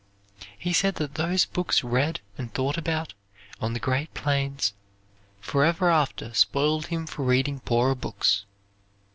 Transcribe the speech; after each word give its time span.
He 0.57 0.73
said 0.73 0.95
that 0.95 1.13
those 1.13 1.45
books 1.45 1.83
read 1.83 2.21
and 2.35 2.51
thought 2.51 2.75
about, 2.75 3.13
on 3.59 3.73
the 3.73 3.79
great 3.79 4.11
plains, 4.15 4.73
forever 5.41 5.91
after 5.91 6.33
spoiled 6.33 6.87
him 6.87 7.05
for 7.05 7.21
reading 7.23 7.59
poorer 7.59 7.93
books. 7.93 8.45